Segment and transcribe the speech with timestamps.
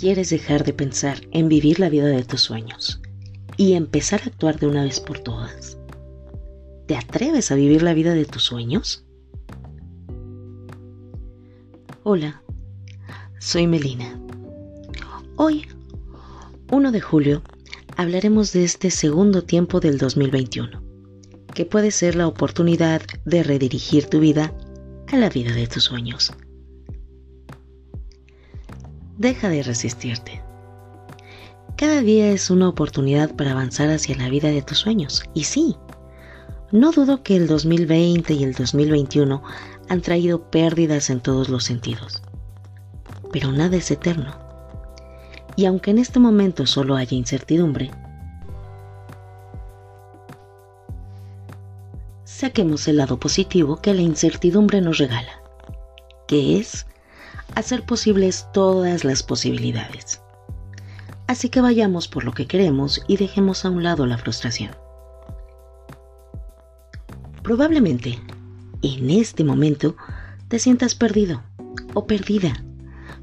[0.00, 3.02] quieres dejar de pensar en vivir la vida de tus sueños
[3.58, 5.76] y empezar a actuar de una vez por todas?
[6.86, 9.04] ¿Te atreves a vivir la vida de tus sueños?
[12.02, 12.42] Hola,
[13.38, 14.18] soy Melina.
[15.36, 15.66] Hoy,
[16.72, 17.42] 1 de julio,
[17.98, 20.82] hablaremos de este segundo tiempo del 2021,
[21.54, 24.54] que puede ser la oportunidad de redirigir tu vida
[25.08, 26.32] a la vida de tus sueños.
[29.20, 30.42] Deja de resistirte.
[31.76, 35.24] Cada día es una oportunidad para avanzar hacia la vida de tus sueños.
[35.34, 35.76] Y sí,
[36.72, 39.42] no dudo que el 2020 y el 2021
[39.90, 42.22] han traído pérdidas en todos los sentidos.
[43.30, 44.38] Pero nada es eterno.
[45.54, 47.90] Y aunque en este momento solo haya incertidumbre,
[52.24, 55.42] saquemos el lado positivo que la incertidumbre nos regala,
[56.26, 56.86] que es
[57.54, 60.20] hacer posibles todas las posibilidades.
[61.26, 64.72] Así que vayamos por lo que queremos y dejemos a un lado la frustración.
[67.42, 68.18] Probablemente,
[68.82, 69.96] en este momento,
[70.48, 71.42] te sientas perdido
[71.94, 72.64] o perdida,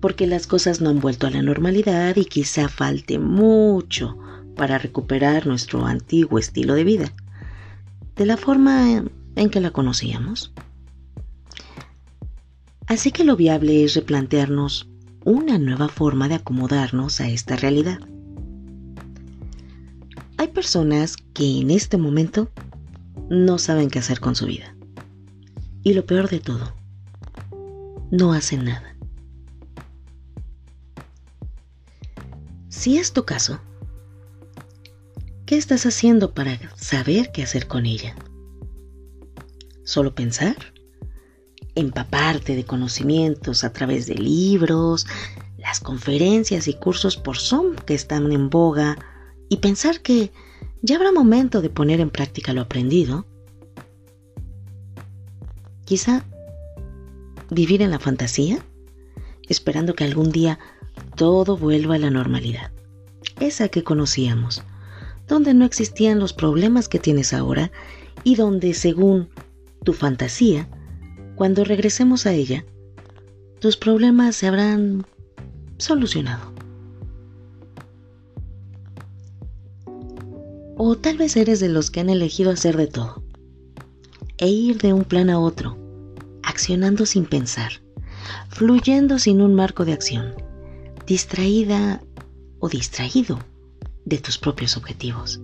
[0.00, 4.16] porque las cosas no han vuelto a la normalidad y quizá falte mucho
[4.56, 7.12] para recuperar nuestro antiguo estilo de vida,
[8.16, 9.04] de la forma
[9.36, 10.52] en que la conocíamos.
[12.88, 14.88] Así que lo viable es replantearnos
[15.22, 18.00] una nueva forma de acomodarnos a esta realidad.
[20.38, 22.50] Hay personas que en este momento
[23.28, 24.74] no saben qué hacer con su vida.
[25.82, 26.74] Y lo peor de todo,
[28.10, 28.96] no hacen nada.
[32.70, 33.60] Si es tu caso,
[35.44, 38.14] ¿qué estás haciendo para saber qué hacer con ella?
[39.84, 40.56] ¿Solo pensar?
[41.78, 45.06] Empaparte de conocimientos a través de libros,
[45.56, 48.98] las conferencias y cursos por Zoom que están en boga
[49.48, 50.32] y pensar que
[50.82, 53.26] ya habrá momento de poner en práctica lo aprendido.
[55.84, 56.24] Quizá
[57.50, 58.64] vivir en la fantasía,
[59.48, 60.58] esperando que algún día
[61.16, 62.70] todo vuelva a la normalidad,
[63.40, 64.62] esa que conocíamos,
[65.26, 67.70] donde no existían los problemas que tienes ahora
[68.24, 69.28] y donde, según
[69.84, 70.68] tu fantasía,
[71.38, 72.64] cuando regresemos a ella,
[73.60, 75.06] tus problemas se habrán
[75.76, 76.52] solucionado.
[80.76, 83.22] O tal vez eres de los que han elegido hacer de todo
[84.38, 85.78] e ir de un plan a otro,
[86.42, 87.70] accionando sin pensar,
[88.48, 90.34] fluyendo sin un marco de acción,
[91.06, 92.02] distraída
[92.58, 93.38] o distraído
[94.04, 95.40] de tus propios objetivos.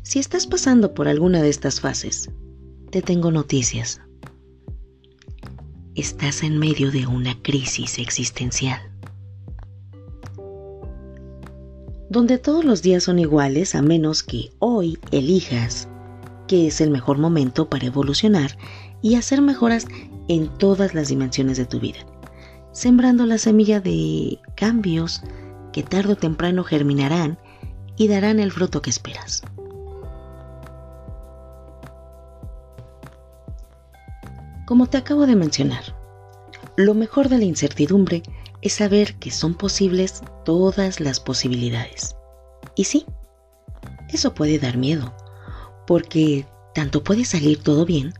[0.00, 2.30] Si estás pasando por alguna de estas fases,
[2.94, 4.00] te tengo noticias.
[5.96, 8.80] Estás en medio de una crisis existencial.
[12.08, 15.88] Donde todos los días son iguales a menos que hoy elijas
[16.46, 18.56] que es el mejor momento para evolucionar
[19.02, 19.88] y hacer mejoras
[20.28, 21.98] en todas las dimensiones de tu vida,
[22.70, 25.20] sembrando la semilla de cambios
[25.72, 27.40] que tarde o temprano germinarán
[27.96, 29.42] y darán el fruto que esperas.
[34.66, 35.94] Como te acabo de mencionar,
[36.76, 38.22] lo mejor de la incertidumbre
[38.62, 42.16] es saber que son posibles todas las posibilidades.
[42.74, 43.04] Y sí,
[44.08, 45.14] eso puede dar miedo,
[45.86, 48.14] porque tanto puede salir todo bien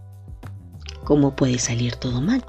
[1.04, 2.44] como puede salir todo mal.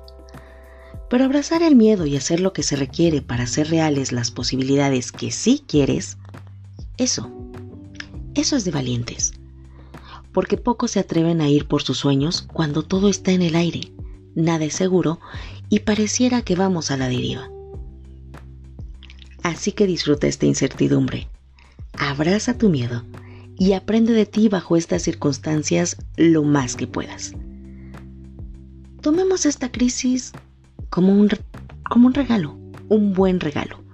[1.09, 5.11] Pero abrazar el miedo y hacer lo que se requiere para hacer reales las posibilidades
[5.11, 6.17] que sí quieres,
[6.97, 7.31] eso,
[8.33, 9.34] eso es de valientes
[10.35, 13.93] porque pocos se atreven a ir por sus sueños cuando todo está en el aire,
[14.35, 15.21] nada es seguro
[15.69, 17.49] y pareciera que vamos a la deriva.
[19.43, 21.29] Así que disfruta esta incertidumbre,
[21.97, 23.05] abraza tu miedo
[23.57, 27.31] y aprende de ti bajo estas circunstancias lo más que puedas.
[28.99, 30.33] Tomemos esta crisis
[30.89, 31.29] como un,
[31.89, 32.57] como un regalo,
[32.89, 33.85] un buen regalo,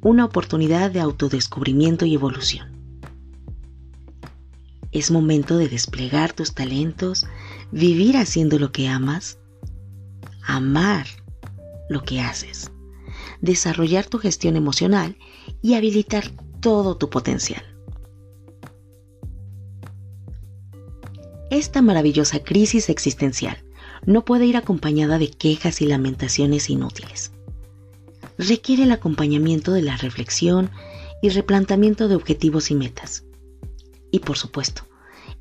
[0.00, 2.73] una oportunidad de autodescubrimiento y evolución.
[4.94, 7.26] Es momento de desplegar tus talentos,
[7.72, 9.38] vivir haciendo lo que amas,
[10.40, 11.06] amar
[11.88, 12.70] lo que haces,
[13.40, 15.16] desarrollar tu gestión emocional
[15.62, 16.30] y habilitar
[16.60, 17.64] todo tu potencial.
[21.50, 23.64] Esta maravillosa crisis existencial
[24.06, 27.32] no puede ir acompañada de quejas y lamentaciones inútiles.
[28.38, 30.70] Requiere el acompañamiento de la reflexión
[31.20, 33.23] y replanteamiento de objetivos y metas
[34.14, 34.86] y por supuesto,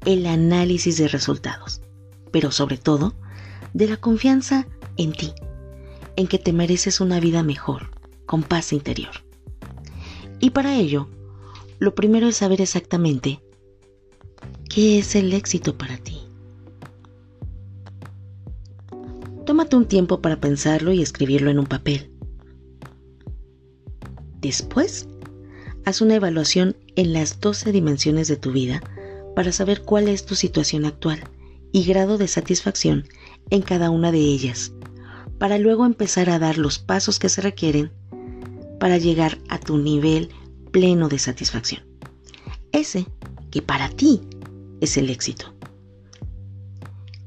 [0.04, 1.82] el análisis de resultados,
[2.32, 3.14] pero sobre todo,
[3.76, 4.68] de la confianza
[4.98, 5.32] en ti
[6.16, 7.92] en que te mereces una vida mejor,
[8.26, 9.12] con paz interior.
[10.40, 11.08] Y para ello,
[11.78, 13.44] lo primero es saber exactamente
[14.72, 16.18] qué es el éxito para ti.
[19.46, 22.12] Tómate un tiempo para pensarlo y escribirlo en un papel.
[24.42, 25.08] Después,
[25.86, 28.82] haz una evaluación en las 12 dimensiones de tu vida
[29.36, 31.24] para saber cuál es tu situación actual
[31.72, 33.08] y grado de satisfacción
[33.50, 34.72] en cada una de ellas,
[35.40, 37.92] para luego empezar a dar los pasos que se requieren
[38.80, 40.30] para llegar a tu nivel
[40.72, 41.84] pleno de satisfacción.
[42.72, 43.06] Ese
[43.52, 44.22] que para ti
[44.82, 45.54] es el éxito.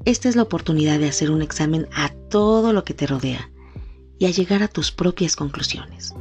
[0.05, 3.49] Esta es la oportunidad de hacer un examen a todo lo que te rodea
[4.19, 6.13] y a llegar a tus propias conclusiones.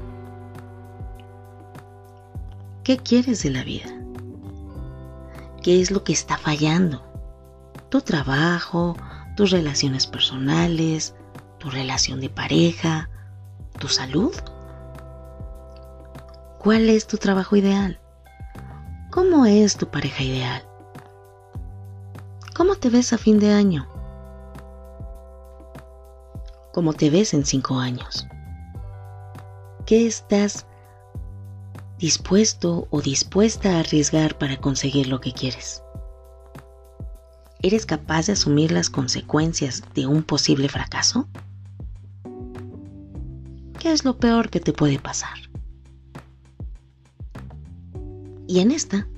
[2.87, 3.91] ¿Qué quieres de la vida?
[5.61, 7.03] ¿Qué es lo que está fallando?
[7.89, 8.97] ¿Tu trabajo?
[9.37, 11.13] ¿Tus relaciones personales?
[11.59, 13.11] ¿Tu relación de pareja?
[13.81, 14.33] ¿Tu salud?
[16.61, 17.99] ¿Cuál es tu trabajo ideal?
[19.11, 20.63] ¿Cómo es tu pareja ideal?
[22.55, 23.89] ¿Cómo te ves a fin de año?
[26.73, 28.29] ¿Cómo te ves en cinco años?
[29.87, 30.66] ¿Qué estás
[31.99, 35.83] dispuesto o dispuesta a arriesgar para conseguir lo que quieres?
[37.63, 41.29] ¿Eres capaz de asumir las consecuencias de un posible fracaso?
[43.79, 45.39] ¿Qué es lo peor que te puede pasar?
[48.47, 49.09] Y en esta,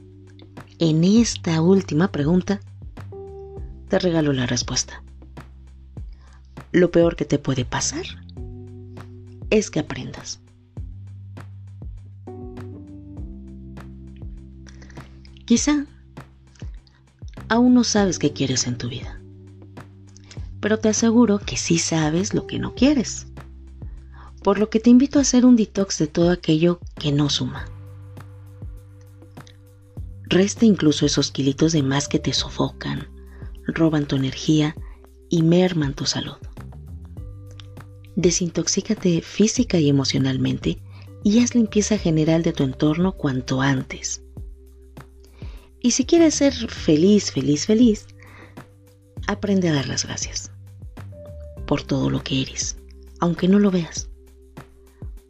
[0.79, 2.61] en esta última pregunta,
[3.89, 5.03] te regalo la respuesta.
[6.73, 8.05] Lo peor que te puede pasar
[9.51, 10.41] es que aprendas.
[15.49, 15.87] Quizá
[17.49, 19.19] aún no sabes qué quieres en tu vida,
[20.61, 23.29] pero te aseguro que sí sabes lo que no quieres,
[24.43, 27.65] por lo que te invito a hacer un detox de todo aquello que no suma.
[30.25, 33.09] Resta incluso esos kilitos de más que te sofocan,
[33.69, 34.77] roban tu energía
[35.31, 36.37] y merman tu salud.
[38.17, 40.83] Desintoxícate física y emocionalmente
[41.25, 44.23] y haz limpieza general de tu entorno cuanto antes.
[45.81, 48.07] Y si quieres ser feliz, feliz, feliz,
[49.27, 50.51] aprende a dar las gracias
[51.67, 52.77] por todo lo que eres,
[53.21, 54.09] aunque no lo veas,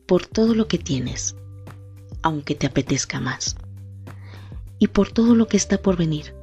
[0.06, 1.36] por todo lo que tienes,
[2.22, 3.56] aunque te apetezca más
[4.78, 6.34] y por todo lo que está por venir,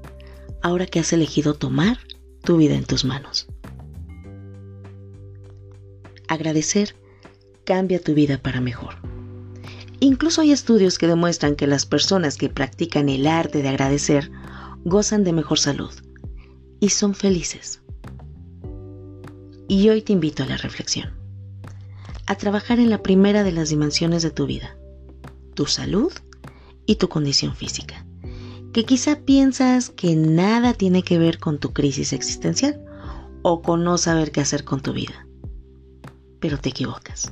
[0.61, 1.97] ahora que has elegido tomar
[2.43, 3.47] tu vida en tus manos.
[6.27, 6.95] Agradecer
[7.65, 9.04] cambia tu vida para mejor.
[9.99, 14.31] Incluso hay estudios que demuestran que las personas que practican el arte de agradecer
[14.83, 15.91] gozan de mejor salud
[16.79, 17.81] y son felices.
[19.67, 21.13] Y hoy te invito a la reflexión,
[22.27, 24.77] a trabajar en la primera de las dimensiones de tu vida,
[25.53, 26.11] tu salud
[26.85, 28.05] y tu condición física
[28.75, 32.83] que quizá piensas que nada tiene que ver con tu crisis existencial
[33.41, 35.25] o con no saber qué hacer con tu vida.
[36.41, 37.31] Pero te equivocas.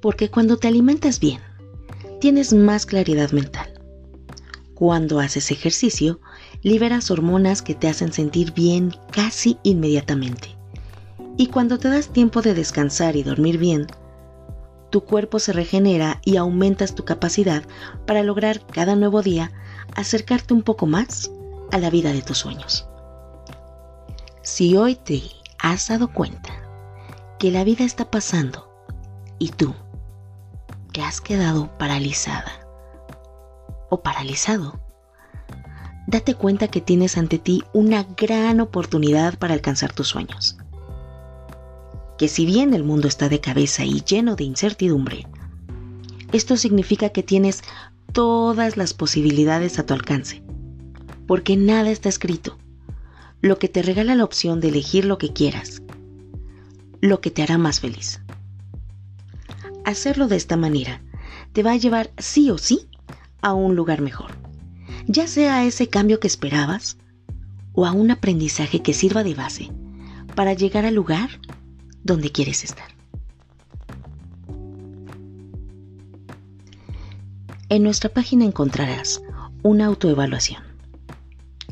[0.00, 1.40] Porque cuando te alimentas bien,
[2.20, 3.80] tienes más claridad mental.
[4.74, 6.20] Cuando haces ejercicio,
[6.62, 10.56] liberas hormonas que te hacen sentir bien casi inmediatamente.
[11.36, 13.86] Y cuando te das tiempo de descansar y dormir bien,
[14.90, 17.62] tu cuerpo se regenera y aumentas tu capacidad
[18.06, 19.52] para lograr cada nuevo día
[19.94, 21.30] acercarte un poco más
[21.72, 22.88] a la vida de tus sueños.
[24.42, 25.22] Si hoy te
[25.58, 26.50] has dado cuenta
[27.38, 28.68] que la vida está pasando
[29.38, 29.74] y tú
[30.92, 32.66] te has quedado paralizada
[33.90, 34.80] o paralizado,
[36.06, 40.56] date cuenta que tienes ante ti una gran oportunidad para alcanzar tus sueños.
[42.18, 45.26] Que si bien el mundo está de cabeza y lleno de incertidumbre,
[46.32, 47.62] esto significa que tienes
[48.12, 50.42] todas las posibilidades a tu alcance,
[51.26, 52.58] porque nada está escrito,
[53.40, 55.82] lo que te regala la opción de elegir lo que quieras,
[57.00, 58.20] lo que te hará más feliz.
[59.84, 61.02] Hacerlo de esta manera
[61.52, 62.88] te va a llevar sí o sí
[63.42, 64.32] a un lugar mejor,
[65.06, 66.98] ya sea a ese cambio que esperabas
[67.72, 69.70] o a un aprendizaje que sirva de base
[70.34, 71.30] para llegar al lugar
[72.02, 72.88] donde quieres estar.
[77.68, 79.22] En nuestra página encontrarás
[79.62, 80.62] una autoevaluación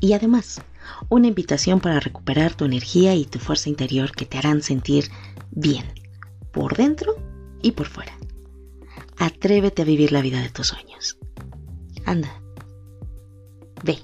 [0.01, 0.61] y además
[1.09, 5.11] una invitación para recuperar tu energía y tu fuerza interior que te harán sentir
[5.51, 5.85] bien
[6.53, 7.17] por dentro
[7.63, 8.17] y por fuera.
[9.17, 11.19] Atrévete a vivir la vida de tus sueños.
[12.05, 12.41] Anda,
[13.83, 13.99] ve.